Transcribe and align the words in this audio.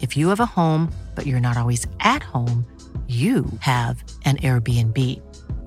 If 0.00 0.16
you 0.16 0.28
have 0.28 0.38
a 0.40 0.46
home, 0.46 0.92
but 1.14 1.26
you're 1.26 1.40
not 1.40 1.56
always 1.56 1.86
at 2.00 2.22
home, 2.22 2.66
you 3.08 3.44
have 3.60 4.04
an 4.24 4.36
Airbnb. 4.36 4.98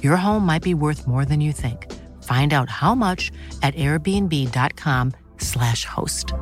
Your 0.04 0.18
home 0.18 0.46
might 0.46 0.62
be 0.62 0.76
worth 0.76 1.08
more 1.08 1.26
than 1.26 1.42
you 1.42 1.52
think. 1.52 1.92
Find 2.24 2.54
out 2.54 2.70
how 2.70 2.94
much 2.94 3.32
at 3.64 3.74
airbnb.com/slash 3.76 5.86
host. 5.86 6.34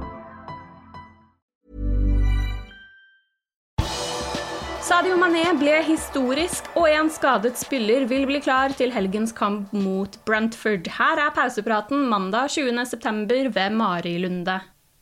Sadio 4.89 5.13
Mané 5.21 5.43
ble 5.59 5.83
historisk, 5.85 6.65
og 6.75 6.89
en 6.89 7.11
skadet 7.13 7.59
spiller 7.61 8.07
vil 8.09 8.25
bli 8.25 8.39
klar 8.41 8.73
til 8.73 8.89
helgens 8.91 9.31
kamp 9.37 9.69
mot 9.71 10.17
Brentford. 10.25 10.87
Her 10.97 11.21
er 11.27 11.31
pausepraten 11.35 12.09
mandag 12.09 12.49
20.9. 12.49 13.53
ved 13.53 13.69
Mari 13.69 14.17
Lunde. 14.17 14.59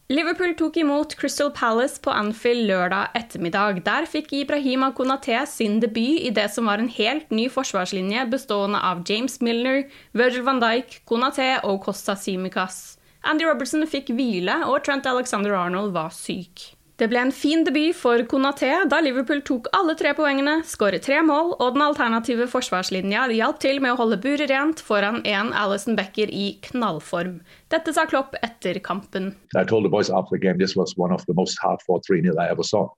Liverpool 0.08 0.54
tok 0.56 0.78
imot 0.80 1.18
Crystal 1.20 1.50
Palace 1.52 2.00
på 2.00 2.14
Anfield 2.16 2.64
lørdag 2.70 3.10
ettermiddag. 3.20 3.82
Der 3.84 4.06
fikk 4.08 4.30
Ibrahima 4.32 4.94
Konaté 4.96 5.42
sin 5.52 5.82
debut 5.84 6.22
i 6.24 6.32
det 6.32 6.46
som 6.54 6.70
var 6.72 6.80
en 6.80 6.88
helt 6.88 7.28
ny 7.28 7.50
forsvarslinje 7.52 8.24
bestående 8.32 8.80
av 8.80 9.02
James 9.10 9.36
Milner, 9.44 9.84
Virgil 10.16 10.48
van 10.48 10.64
Dijk, 10.64 11.02
Konaté 11.12 11.50
og 11.60 11.82
Costa 11.84 12.16
Simicas. 12.16 12.96
Andy 13.28 13.44
Robertson 13.50 13.84
fikk 13.84 14.14
hvile, 14.16 14.62
og 14.72 14.80
Trent 14.88 15.12
Alexander 15.12 15.60
Arnold 15.60 15.92
var 15.92 16.16
syk. 16.16 16.70
Det 16.98 17.06
ble 17.12 17.20
en 17.22 17.32
fin 17.32 17.62
debut 17.62 17.94
for 17.94 18.24
Konaté 18.26 18.72
da 18.90 18.98
Liverpool 19.06 19.44
tok 19.46 19.68
alle 19.78 19.94
tre 20.00 20.16
poengene, 20.18 20.64
skåret 20.66 21.04
tre 21.06 21.20
mål, 21.22 21.52
og 21.62 21.76
den 21.76 21.84
alternative 21.86 22.48
forsvarslinja 22.50 23.28
hjalp 23.38 23.60
til 23.62 23.78
med 23.84 23.94
å 23.94 24.00
holde 24.00 24.18
buret 24.24 24.50
rent 24.50 24.82
foran 24.82 25.20
en 25.30 25.52
Alison 25.54 25.94
Becker 26.00 26.34
i 26.34 26.48
knallform. 26.66 27.38
Dette 27.70 27.94
sa 27.94 28.08
Klopp 28.10 28.34
etter 28.42 28.82
kampen. 28.82 29.36
Jeg 29.54 29.70
sa 29.70 29.94
boys 29.94 30.10
etter 30.10 30.42
the 30.42 30.50
at 30.50 30.58
dette 30.58 30.98
var 30.98 31.14
en 31.14 31.20
av 31.20 31.26
de 31.30 31.38
mest 31.38 31.62
hard 31.62 31.86
fought 31.86 32.10
3 32.10 32.24
0 32.26 32.34
jeg 32.34 32.56
har 32.56 32.70
sett. 32.72 32.98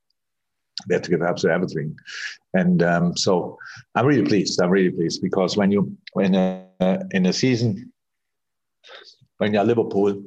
They 0.88 0.96
had 0.96 1.04
to 1.04 1.12
give 1.12 1.22
absolutely 1.22 1.56
everything. 1.56 1.98
And 2.54 2.82
um, 2.82 3.18
so 3.18 3.58
I'm 3.96 4.06
really 4.06 4.24
pleased. 4.24 4.62
I'm 4.62 4.72
really 4.72 4.92
pleased 4.92 5.22
because 5.22 5.58
when 5.58 5.74
you, 5.74 5.92
when 6.14 6.36
uh, 6.36 7.04
in 7.12 7.26
a 7.26 7.34
season, 7.34 7.92
when 9.40 9.54
you're 9.54 9.66
Liverpool, 9.66 10.24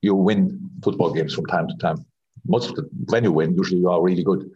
you 0.00 0.14
win 0.14 0.60
football 0.84 1.12
games 1.12 1.34
from 1.34 1.46
time 1.46 1.66
to 1.66 1.76
time. 1.78 2.06
Most 2.48 2.70
of 2.70 2.76
the 2.76 2.88
when 3.06 3.24
you 3.24 3.32
win, 3.32 3.56
usually 3.56 3.80
you 3.80 3.90
are 3.90 4.02
really 4.02 4.24
good 4.24 4.50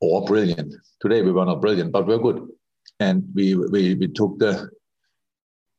or 0.00 0.24
brilliant. 0.24 0.74
Today 1.00 1.22
we 1.22 1.32
were 1.32 1.44
not 1.44 1.60
brilliant, 1.60 1.92
but 1.92 2.06
we're 2.06 2.18
good, 2.18 2.46
and 3.00 3.24
we 3.34 3.54
we, 3.54 3.94
we 3.94 4.08
took 4.08 4.38
the 4.38 4.70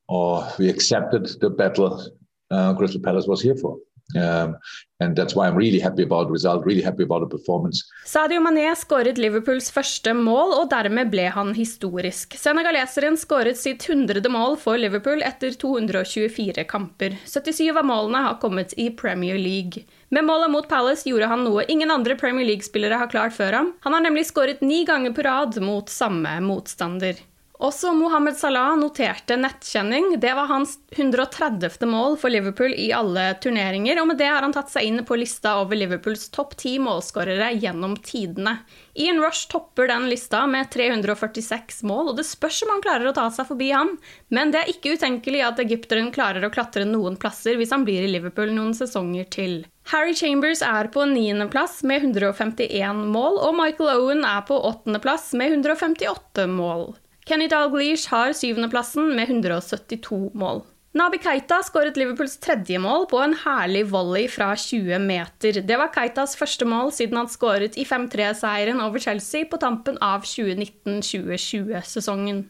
or 0.10 0.48
we 0.58 0.70
accepted 0.70 1.28
the 1.42 1.50
battle 1.50 2.02
uh, 2.50 2.74
Crystal 2.76 3.02
Palace 3.02 3.28
was 3.28 3.42
here 3.42 3.56
for. 3.56 3.78
Um, 4.16 4.56
and 5.00 5.18
that's 5.18 5.36
why 5.36 5.48
I'm 5.48 5.56
really 5.56 5.80
happy 5.80 6.04
about 6.04 6.28
the 6.28 6.32
result, 6.32 6.66
really 6.66 6.82
happy 6.82 7.04
about 7.04 7.22
the 7.22 7.38
performance. 7.38 7.84
Sadio 8.06 8.40
Mané 8.40 8.72
skåret 8.76 9.18
Liverpools 9.20 9.68
første 9.72 10.14
mål, 10.16 10.54
og 10.62 10.70
dermed 10.72 11.12
ble 11.12 11.28
han 11.36 11.52
historisk. 11.58 12.38
Senegaleseren 12.40 13.20
skåret 13.20 13.60
sitt 13.60 13.84
100. 13.90 14.24
mål 14.32 14.56
for 14.58 14.80
Liverpool 14.80 15.22
etter 15.28 15.52
224 15.52 16.64
kamper. 16.72 17.20
77 17.28 17.76
av 17.76 17.84
målene 17.86 18.24
har 18.30 18.40
kommet 18.42 18.74
i 18.80 18.90
Premier 18.96 19.38
League. 19.38 19.84
Med 20.10 20.24
målet 20.24 20.52
mot 20.56 20.70
Palace 20.70 21.10
gjorde 21.10 21.28
han 21.28 21.44
noe 21.44 21.68
ingen 21.68 21.92
andre 21.92 22.16
Premier 22.16 22.48
League-spillere 22.48 22.96
har 23.04 23.12
klart 23.12 23.36
før 23.36 23.60
ham. 23.60 23.74
Han 23.84 23.94
har 23.94 24.08
nemlig 24.08 24.30
skåret 24.32 24.64
ni 24.64 24.86
ganger 24.88 25.12
på 25.12 25.28
rad 25.28 25.60
mot 25.60 25.92
samme 25.92 26.40
motstander. 26.48 27.20
Også 27.58 27.90
Mohammed 27.98 28.36
Salah 28.38 28.76
noterte 28.78 29.34
nettkjenning. 29.34 30.20
Det 30.22 30.30
var 30.38 30.46
hans 30.46 30.76
130. 30.94 31.88
mål 31.90 32.18
for 32.22 32.30
Liverpool 32.30 32.74
i 32.78 32.92
alle 32.94 33.32
turneringer, 33.42 33.98
og 33.98 34.12
med 34.12 34.20
det 34.22 34.28
har 34.30 34.46
han 34.46 34.54
tatt 34.54 34.70
seg 34.70 34.86
inn 34.86 35.02
på 35.06 35.18
lista 35.18 35.56
over 35.64 35.80
Liverpools 35.80 36.28
topp 36.36 36.54
ti 36.62 36.76
målskårere 36.78 37.50
gjennom 37.58 37.96
tidene. 38.06 38.60
Ian 38.94 39.24
Rush 39.24 39.50
topper 39.50 39.90
den 39.90 40.06
lista 40.12 40.44
med 40.46 40.70
346 40.70 41.82
mål, 41.90 42.12
og 42.12 42.20
det 42.20 42.28
spørs 42.30 42.62
om 42.68 42.76
han 42.76 42.84
klarer 42.86 43.10
å 43.10 43.16
ta 43.18 43.26
seg 43.34 43.50
forbi 43.50 43.72
ham. 43.74 43.96
Men 44.30 44.54
det 44.54 44.62
er 44.62 44.72
ikke 44.76 44.94
utenkelig 44.94 45.42
at 45.48 45.64
egypteren 45.66 46.14
klarer 46.14 46.46
å 46.46 46.52
klatre 46.54 46.86
noen 46.86 47.18
plasser 47.18 47.58
hvis 47.58 47.74
han 47.74 47.88
blir 47.90 48.06
i 48.06 48.14
Liverpool 48.14 48.54
noen 48.54 48.78
sesonger 48.78 49.26
til. 49.34 49.58
Harry 49.90 50.14
Chambers 50.14 50.62
er 50.62 50.92
på 50.94 51.10
niendeplass 51.10 51.82
med 51.88 52.06
151 52.06 53.02
mål, 53.10 53.42
og 53.50 53.58
Michael 53.58 53.96
Owen 53.98 54.24
er 54.30 54.46
på 54.46 54.62
åttendeplass 54.70 55.32
med 55.40 55.58
158 55.58 56.46
mål. 56.54 56.92
Kenny 57.28 57.50
Dalglish 57.52 58.08
har 58.08 58.32
syvendeplassen 58.32 59.10
med 59.16 59.28
172 59.28 60.32
mål. 60.38 60.62
Nabi 60.98 61.20
Keita 61.22 61.60
skåret 61.62 61.98
Liverpools 62.00 62.40
tredje 62.42 62.80
mål 62.80 63.06
på 63.12 63.20
en 63.22 63.36
herlig 63.44 63.84
volley 63.92 64.28
fra 64.32 64.56
20 64.58 65.00
meter. 65.04 65.60
Det 65.60 65.78
var 65.78 65.92
Keitas 65.94 66.36
første 66.40 66.66
mål 66.66 66.92
siden 66.96 67.18
han 67.20 67.28
skåret 67.30 67.78
i 67.78 67.86
5-3-seieren 67.86 68.82
over 68.82 69.00
Chelsea 69.04 69.46
på 69.52 69.58
tampen 69.62 69.98
av 70.02 70.22
2019-2020-sesongen. 70.24 72.46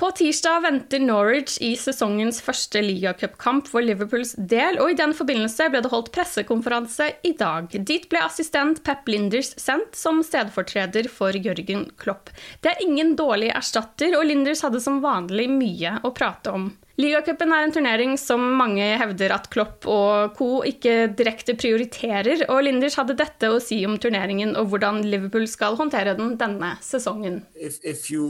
På 0.00 0.10
tirsdag 0.10 0.60
venter 0.60 0.98
Norwich 0.98 1.58
i 1.60 1.74
sesongens 1.76 2.38
første 2.40 2.80
ligacupkamp 2.80 3.66
for 3.68 3.84
Liverpools 3.84 4.30
del, 4.48 4.78
og 4.80 4.94
i 4.94 4.96
den 4.96 5.12
forbindelse 5.12 5.66
ble 5.68 5.82
det 5.84 5.90
holdt 5.92 6.08
pressekonferanse 6.14 7.10
i 7.28 7.34
dag. 7.36 7.68
Dit 7.84 8.06
ble 8.08 8.22
assistent 8.24 8.80
Pep 8.86 9.10
Linders 9.12 9.52
sendt 9.60 10.00
som 10.00 10.22
stedfortreder 10.24 11.10
for 11.12 11.36
Jørgen 11.36 11.84
Klopp. 12.00 12.32
Det 12.64 12.72
er 12.72 12.80
ingen 12.86 13.12
dårlig 13.12 13.52
erstatter, 13.52 14.16
og 14.16 14.24
Linders 14.30 14.64
hadde 14.64 14.80
som 14.80 15.02
vanlig 15.04 15.50
mye 15.52 15.98
å 16.00 16.14
prate 16.16 16.56
om. 16.56 16.70
Ligacupen 17.00 17.52
er 17.54 17.64
en 17.64 17.72
turnering 17.72 18.16
som 18.20 18.42
mange 18.58 18.84
hevder 19.00 19.32
at 19.32 19.46
Klopp 19.52 19.86
og 19.88 20.34
co. 20.36 20.48
ikke 20.66 21.12
direkte 21.16 21.54
prioriterer, 21.56 22.44
og 22.50 22.64
Linders 22.66 22.98
hadde 23.00 23.16
dette 23.16 23.48
å 23.48 23.60
si 23.62 23.78
om 23.88 23.96
turneringen 24.02 24.52
og 24.58 24.72
hvordan 24.72 25.00
Liverpool 25.06 25.46
skal 25.48 25.78
håndtere 25.80 26.16
den 26.18 26.34
denne 26.40 26.74
sesongen. 26.84 27.40
If, 27.54 27.80
if 27.84 28.10
you 28.10 28.26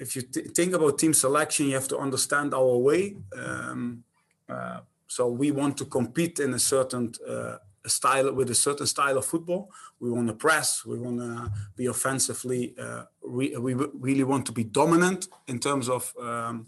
if 0.00 0.16
you 0.16 0.22
th- 0.22 0.50
think 0.56 0.74
about 0.74 0.98
team 0.98 1.14
selection, 1.14 1.68
you 1.68 1.74
have 1.74 1.88
to 1.88 1.98
understand 1.98 2.54
our 2.54 2.78
way. 2.78 3.16
Um, 3.36 4.02
uh, 4.48 4.80
so 5.06 5.28
we 5.28 5.50
want 5.50 5.76
to 5.78 5.84
compete 5.84 6.40
in 6.40 6.54
a 6.54 6.58
certain 6.58 7.12
uh, 7.28 7.56
style 7.86 8.32
with 8.32 8.50
a 8.50 8.54
certain 8.54 8.86
style 8.86 9.18
of 9.18 9.24
football. 9.24 9.70
We 10.00 10.10
want 10.10 10.28
to 10.28 10.34
press. 10.34 10.84
We 10.84 10.98
want 10.98 11.18
to 11.18 11.52
be 11.76 11.86
offensively. 11.86 12.74
Uh, 12.78 13.02
we, 13.26 13.56
we 13.56 13.74
really 13.74 14.24
want 14.24 14.46
to 14.46 14.52
be 14.52 14.64
dominant 14.64 15.28
in 15.46 15.58
terms 15.58 15.88
of 15.88 16.12
um, 16.18 16.66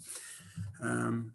um, 0.83 1.33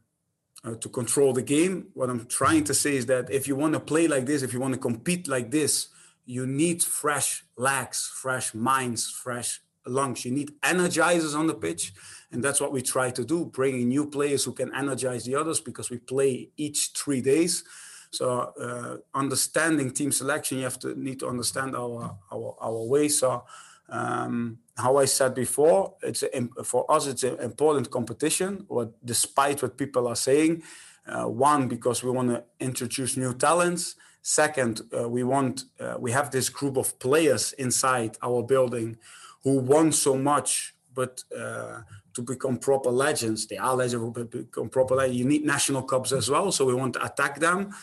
uh, 0.64 0.76
to 0.76 0.90
control 0.90 1.34
the 1.34 1.42
game. 1.42 1.88
What 1.94 2.10
I'm 2.10 2.26
trying 2.26 2.64
to 2.66 2.74
say 2.74 2.96
is 2.96 3.06
that 3.08 3.32
if 3.32 3.48
you 3.48 3.56
want 3.56 3.74
to 3.74 3.80
play 3.80 4.08
like 4.08 4.26
this, 4.26 4.42
if 4.44 4.54
you 4.54 4.60
want 4.60 4.74
to 4.74 4.80
compete 4.80 5.28
like 5.28 5.50
this, 5.52 5.88
you 6.26 6.46
need 6.46 6.84
fresh 6.84 7.46
legs, 7.56 8.12
fresh 8.14 8.54
minds, 8.54 9.10
fresh 9.10 9.62
lungs. 9.86 10.26
You 10.26 10.32
need 10.32 10.52
energizers 10.62 11.38
on 11.38 11.48
the 11.48 11.54
pitch, 11.54 11.94
and 12.32 12.44
that's 12.44 12.60
what 12.60 12.72
we 12.72 12.82
try 12.82 13.10
to 13.12 13.24
do: 13.24 13.46
bringing 13.46 13.88
new 13.88 14.10
players 14.10 14.44
who 14.44 14.52
can 14.52 14.74
energize 14.76 15.24
the 15.24 15.36
others 15.36 15.62
because 15.62 15.90
we 15.90 15.98
play 16.00 16.50
each 16.58 16.92
three 16.96 17.22
days. 17.22 17.64
So 18.12 18.54
uh, 18.60 18.98
understanding 19.14 19.92
team 19.92 20.12
selection, 20.12 20.58
you 20.58 20.64
have 20.66 20.80
to 20.80 21.00
need 21.00 21.20
to 21.20 21.28
understand 21.28 21.76
our 21.76 22.18
our 22.32 22.58
our 22.60 22.84
way. 22.84 23.08
So 23.08 23.46
um, 23.90 24.60
how 24.78 24.98
I 24.98 25.06
said 25.06 25.34
before, 25.34 25.96
it's 26.04 26.24
a, 26.24 26.64
for 26.64 26.90
us 26.92 27.08
it's 27.08 27.24
an 27.24 27.40
important 27.40 27.90
competition. 27.90 28.66
What 28.68 28.94
despite 29.06 29.62
what 29.62 29.78
people 29.78 30.08
are 30.08 30.16
saying, 30.16 30.64
uh, 31.08 31.26
one 31.26 31.68
because 31.68 32.04
we 32.04 32.12
want 32.12 32.30
to 32.30 32.44
introduce 32.60 33.18
new 33.18 33.34
talents. 33.34 33.96
Second, 34.22 34.82
uh, 34.98 35.10
we 35.10 35.24
want 35.24 35.64
uh, 35.80 35.96
we 36.00 36.12
have 36.12 36.32
this 36.32 36.50
group 36.50 36.78
of 36.78 37.00
players 37.00 37.54
inside 37.54 38.18
our 38.22 38.44
building 38.44 38.98
who 39.44 39.60
want 39.60 39.96
so 39.96 40.16
much, 40.16 40.76
but 40.94 41.24
uh, 41.36 41.82
to 42.14 42.22
become 42.22 42.58
proper 42.58 42.92
legends, 42.92 43.48
they 43.48 43.58
are 43.58 43.76
legends. 43.76 44.12
But 44.14 44.32
become 44.32 44.70
proper 44.70 44.96
legends, 44.96 45.18
you 45.18 45.26
need 45.26 45.46
national 45.46 45.84
cups 45.84 46.12
as 46.12 46.30
well. 46.30 46.52
So 46.52 46.66
we 46.66 46.74
want 46.74 46.94
to 46.94 47.06
attack 47.06 47.40
them, 47.40 47.74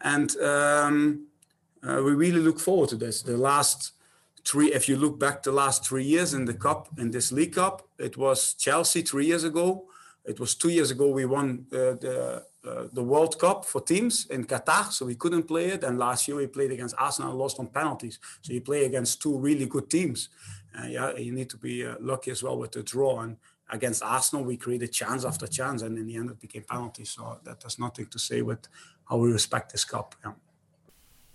and 0.00 0.36
um, 0.38 1.26
uh, 1.86 2.02
we 2.04 2.12
really 2.12 2.40
look 2.40 2.58
forward 2.58 2.88
to 2.90 2.96
this. 2.96 3.22
The 3.22 3.36
last 3.36 3.92
three, 4.44 4.72
if 4.72 4.88
you 4.88 4.96
look 4.96 5.18
back 5.18 5.42
the 5.42 5.52
last 5.52 5.86
three 5.86 6.04
years 6.04 6.34
in 6.34 6.44
the 6.44 6.54
cup, 6.54 6.88
in 6.98 7.10
this 7.10 7.32
League 7.32 7.54
Cup, 7.54 7.82
it 7.98 8.16
was 8.16 8.54
Chelsea 8.54 9.02
three 9.02 9.26
years 9.26 9.44
ago. 9.44 9.84
It 10.24 10.38
was 10.38 10.54
two 10.54 10.68
years 10.68 10.90
ago 10.90 11.08
we 11.08 11.24
won 11.24 11.66
uh, 11.72 11.96
the 12.04 12.44
uh, 12.64 12.86
the 12.92 13.02
World 13.02 13.40
Cup 13.40 13.64
for 13.64 13.80
teams 13.80 14.26
in 14.26 14.44
Qatar, 14.44 14.92
so 14.92 15.04
we 15.04 15.16
couldn't 15.16 15.48
play 15.48 15.66
it. 15.70 15.82
And 15.82 15.98
last 15.98 16.28
year 16.28 16.36
we 16.36 16.46
played 16.46 16.70
against 16.70 16.94
Arsenal 16.96 17.30
and 17.30 17.38
lost 17.38 17.58
on 17.58 17.66
penalties. 17.66 18.20
So 18.40 18.52
you 18.52 18.60
play 18.60 18.84
against 18.84 19.20
two 19.20 19.36
really 19.36 19.66
good 19.66 19.90
teams. 19.90 20.28
Uh, 20.78 20.86
yeah, 20.86 21.16
you 21.16 21.32
need 21.32 21.50
to 21.50 21.56
be 21.56 21.84
uh, 21.84 21.96
lucky 21.98 22.30
as 22.30 22.40
well 22.40 22.56
with 22.56 22.70
the 22.70 22.84
draw. 22.84 23.20
And 23.22 23.36
against 23.68 24.04
Arsenal, 24.04 24.44
we 24.44 24.56
created 24.56 24.92
chance 24.92 25.24
after 25.24 25.48
chance, 25.48 25.82
and 25.82 25.98
in 25.98 26.06
the 26.06 26.14
end 26.14 26.30
it 26.30 26.40
became 26.40 26.62
penalties. 26.62 27.10
So 27.10 27.40
that 27.42 27.60
has 27.64 27.80
nothing 27.80 28.06
to 28.06 28.18
say 28.18 28.42
with 28.42 28.68
how 29.08 29.16
we 29.16 29.32
respect 29.32 29.72
this 29.72 29.84
cup. 29.84 30.14
Yeah. 30.24 30.34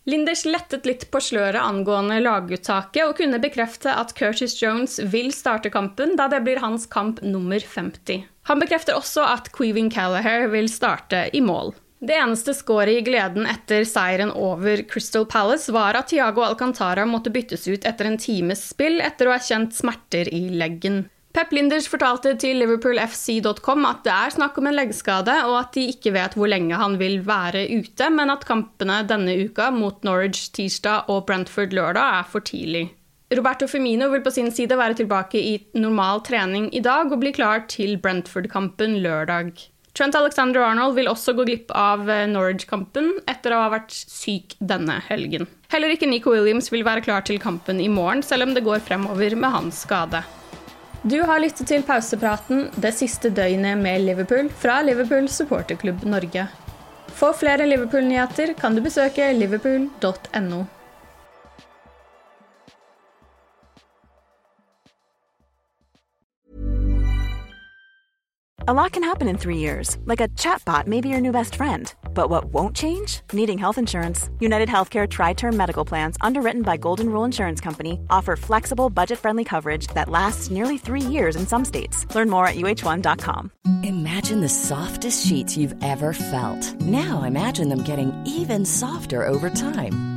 Linders 0.08 0.46
lettet 0.48 0.86
litt 0.88 1.02
på 1.12 1.20
sløret 1.20 1.60
angående 1.60 2.22
laguttaket 2.24 3.04
og 3.04 3.18
kunne 3.20 3.42
bekrefte 3.44 3.92
at 3.92 4.14
Curtis 4.16 4.56
Jones 4.62 5.02
vil 5.12 5.34
starte 5.36 5.68
kampen, 5.74 6.16
da 6.16 6.30
det 6.32 6.40
blir 6.46 6.62
hans 6.64 6.86
kamp 6.88 7.20
nummer 7.26 7.60
50. 7.60 8.24
Han 8.48 8.64
bekrefter 8.64 8.96
også 8.96 9.26
at 9.28 9.52
Queeving 9.52 9.92
Callahare 9.92 10.48
vil 10.54 10.72
starte 10.72 11.26
i 11.36 11.44
mål. 11.44 11.74
Det 12.00 12.16
eneste 12.16 12.54
skåret 12.56 13.02
i 13.02 13.04
gleden 13.04 13.50
etter 13.52 13.84
seieren 13.90 14.32
over 14.32 14.86
Crystal 14.88 15.26
Palace 15.28 15.74
var 15.76 16.00
at 16.00 16.14
Tiago 16.14 16.46
Alcantara 16.46 17.04
måtte 17.10 17.34
byttes 17.34 17.68
ut 17.68 17.84
etter 17.90 18.08
en 18.08 18.20
times 18.22 18.64
spill 18.70 19.02
etter 19.04 19.28
å 19.28 19.36
ha 19.36 19.44
kjent 19.44 19.76
smerter 19.76 20.32
i 20.32 20.46
leggen. 20.56 21.08
Pep 21.38 21.52
Linders 21.54 21.86
fortalte 21.86 22.32
til 22.42 22.58
liverpoolfc.com 22.64 23.84
at 23.86 24.00
det 24.08 24.10
er 24.10 24.32
snakk 24.34 24.56
om 24.58 24.72
en 24.72 24.74
leggskade, 24.74 25.36
og 25.46 25.60
at 25.60 25.76
de 25.76 25.84
ikke 25.92 26.10
vet 26.16 26.34
hvor 26.34 26.50
lenge 26.50 26.80
han 26.82 26.96
vil 26.98 27.20
være 27.28 27.68
ute, 27.78 28.08
men 28.10 28.32
at 28.34 28.48
kampene 28.50 29.04
denne 29.06 29.36
uka 29.46 29.68
mot 29.70 30.02
Norwich 30.08 30.48
tirsdag 30.58 31.12
og 31.14 31.28
Brentford 31.28 31.76
lørdag 31.78 32.16
er 32.24 32.26
for 32.32 32.42
tidlig. 32.42 32.88
Roberto 33.38 33.68
Femino 33.70 34.08
vil 34.10 34.24
på 34.26 34.34
sin 34.34 34.50
side 34.50 34.80
være 34.80 34.98
tilbake 34.98 35.38
i 35.38 35.52
normal 35.78 36.24
trening 36.26 36.72
i 36.74 36.82
dag 36.82 37.14
og 37.14 37.22
bli 37.22 37.36
klar 37.38 37.68
til 37.70 38.00
Brentford-kampen 38.02 38.98
lørdag. 39.04 39.52
Trent 39.94 40.18
Alexander 40.18 40.66
Arnold 40.66 40.98
vil 40.98 41.12
også 41.12 41.36
gå 41.38 41.46
glipp 41.46 41.70
av 41.78 42.10
eh, 42.10 42.26
Norwich-kampen 42.32 43.14
etter 43.30 43.54
å 43.54 43.62
ha 43.68 43.70
vært 43.76 43.94
syk 43.94 44.58
denne 44.58 44.98
helgen. 45.12 45.46
Heller 45.70 45.94
ikke 45.94 46.10
Nico 46.10 46.34
Williams 46.34 46.74
vil 46.74 46.86
være 46.88 47.06
klar 47.06 47.30
til 47.30 47.38
kampen 47.38 47.78
i 47.78 47.92
morgen, 47.94 48.26
selv 48.26 48.50
om 48.50 48.58
det 48.58 48.66
går 48.66 48.82
fremover 48.90 49.38
med 49.38 49.54
hans 49.54 49.86
skade. 49.86 50.26
Du 51.04 51.22
har 51.22 51.40
lyttet 51.40 51.68
til 51.70 51.84
pausepraten 51.86 52.68
det 52.82 52.90
siste 52.98 53.30
døgnet 53.30 53.78
med 53.78 54.02
Liverpool 54.02 54.50
fra 54.50 54.80
Liverpool 54.82 55.30
supporterklubb 55.30 56.02
Norge. 56.10 56.48
For 57.18 57.38
flere 57.38 57.68
Liverpool-nyheter 57.70 58.54
kan 58.58 58.76
du 58.76 58.82
besøke 58.82 59.30
liverpool.no. 59.34 60.66
A 68.70 68.74
lot 68.74 68.92
can 68.92 69.04
happen 69.04 69.30
in 69.30 69.38
three 69.38 69.58
years, 69.58 69.98
like 70.06 70.20
a 70.20 70.28
chatbot 70.30 70.88
may 70.88 71.00
be 71.00 71.10
your 71.10 71.22
new 71.22 71.32
best 71.32 71.56
friend. 71.56 71.94
But 72.18 72.32
what 72.32 72.46
won't 72.46 72.76
change? 72.76 73.22
Needing 73.32 73.60
health 73.60 73.78
insurance. 73.78 74.32
United 74.40 74.70
Healthcare 74.70 75.08
Tri 75.08 75.34
Term 75.34 75.56
Medical 75.56 75.86
Plans, 75.86 76.18
underwritten 76.20 76.64
by 76.64 76.76
Golden 76.76 77.12
Rule 77.12 77.24
Insurance 77.24 77.62
Company, 77.62 78.00
offer 78.10 78.36
flexible, 78.36 78.90
budget 78.90 79.20
friendly 79.20 79.44
coverage 79.44 79.86
that 79.94 80.10
lasts 80.10 80.50
nearly 80.50 80.80
three 80.80 81.02
years 81.16 81.36
in 81.36 81.46
some 81.46 81.64
states. 81.64 82.08
Learn 82.16 82.28
more 82.28 82.48
at 82.48 82.56
uh1.com. 82.56 83.52
Imagine 83.84 84.42
the 84.42 84.50
softest 84.50 85.28
sheets 85.28 85.56
you've 85.56 85.76
ever 85.84 86.12
felt. 86.12 86.82
Now 86.82 87.22
imagine 87.22 87.70
them 87.70 87.84
getting 87.84 88.12
even 88.26 88.66
softer 88.66 89.24
over 89.28 89.52
time. 89.52 90.17